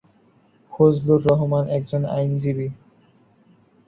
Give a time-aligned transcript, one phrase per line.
[0.71, 2.67] ফজলুর রহমান একজন আইনজীবী।